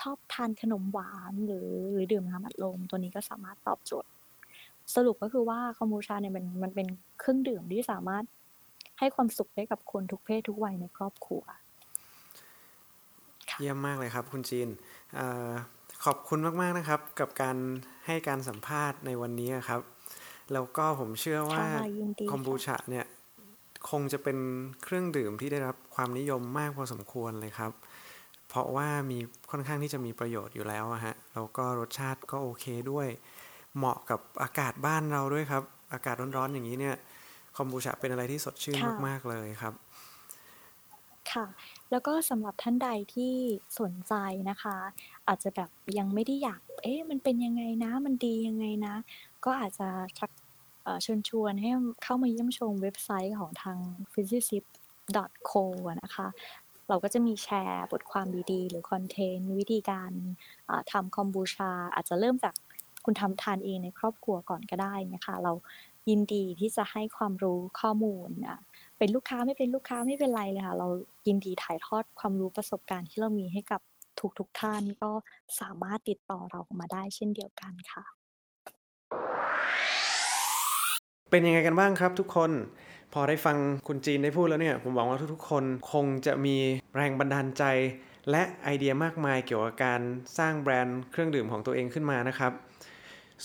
[0.02, 4.10] ชอบทานขนมหวานหรือหรือดื่มน้ำอัดลมตัวนี้ก็สามารถตอบโจทย์
[4.96, 6.88] สรุปก็คือว่าคอมบูชาเนี่ยมันมันเป็น
[7.20, 8.24] เครื่องดื่มที่สามารถ
[9.00, 11.44] ให้ความสุขได้กับคนทุกเพศทุกวัยในครอบครัว
[13.62, 14.70] เยี่ยมมากเลยครับ คุณจีน
[16.06, 17.58] ขอบคุณมากๆนะครับ กับการ
[18.06, 19.82] ให้การสัมภาษณ์ในวันนี้ครับ
[20.54, 21.66] แล้วก็ผมเชื่อว่า
[22.32, 23.06] คอมบูชาเนี่ย
[23.90, 24.38] คงจะเป็น
[24.84, 27.72] เครื่องดื่มที่ได้รับความนิยมมากพอสมควรเลยครับ
[28.50, 29.20] เพราะว่ามี
[29.52, 33.08] ค่อนข้างที่จะมีประโยชน์อยู่แล้วฮะแล้วก็รสชาติก็โอเคด้วย
[33.78, 35.64] เหมาะกับอากาศบ้านเราด้วยครับ
[35.94, 36.96] อากาศร้อนๆอย่างนี้เนี่ย
[37.58, 39.74] คอมบูชาเป็นอะไรที่สดชื่นมากๆเลยครับ
[41.32, 41.46] ค่ะ
[41.92, 43.34] แล้วก็สำหรับท่านใดที่
[43.80, 44.14] สนใจ
[44.50, 44.78] นะคะ
[45.28, 48.96] อาจจะแบบยังไม่ได้อยาก เอ๊ะมันเป็นยังไงนะ มันดียังไงนะ
[49.46, 49.88] ก็อาจจะ
[50.20, 50.32] ชัก
[51.04, 51.70] เชิญชวนให้
[52.04, 53.78] เข้ามาเยี่ยมชมเว็บไซต์ของทาง
[54.14, 55.64] physicist.co
[56.02, 56.28] นะคะ
[56.90, 60.12] เราก็จะมีแชร์บทความดีๆ หรือคอนเทนต์วิธีการ
[60.92, 62.56] ทำคอมบูชา อาจจะเริ่มจาก
[63.06, 65.54] คุณทำทานเองในครอบครัวก่อนก็ได้นะคะเรา
[66.10, 68.60] ยินดีที่จะให้ความรู้ข้อมูลนะ
[68.98, 70.88] เป็นลูกค้าไม่เป็นลูกค้าไม่เป็นไรเลยค่ะ เรา
[71.28, 73.82] ยินดีถ่ายทอดความรู้ประสบการณ์ที่เรามีให้กับ
[74.20, 75.12] ทุกทุกท่านก็
[75.60, 78.04] สามารถติดต่อเรามาได้เช่นเดียวกันค่ะ
[81.32, 82.52] เป็นยังไงกันบ้างครับทุกคน
[83.14, 86.58] พอได้ฟังคุณจีนได้พูดแล้วเนี่ย ผมหวังว่าทุกๆ คนคงจะมี
[86.96, 87.64] แรงบันดาลใจ
[88.32, 90.02] และไอเดียมากมายเกี่ยวกับการ
[90.38, 92.54] สร้างแบรนด์เครื่องดื่มของตัวเองขึ้นมานะครับ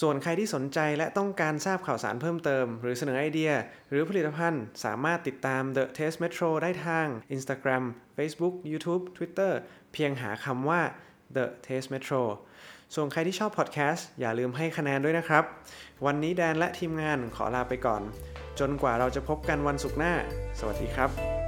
[0.00, 3.52] ส่วนใครที่สนใจและต้องการทราบข่าวสารเพิ่มเติม หรือเสนอไอเดีย
[3.90, 7.83] หรือผลิตภัณฑ์ สามารถติดตาม The Taste Metro ได้ทาง Instagram
[8.16, 9.52] Facebook YouTube Twitter
[9.92, 10.81] เพียงหาคำว่า
[11.37, 12.22] The Taste Metro
[12.94, 15.44] ส่วนใครที่ชอบพอดแคสต์อย่าลืมให้คะแนนด้วยนะครับ
[16.07, 18.03] วันนี้แดนและทีมงานขอลาไปก่อน
[18.61, 20.12] จนกว่าเราจะพบกันวันศุกร์หน้า
[20.59, 21.39] สวัสดีครับ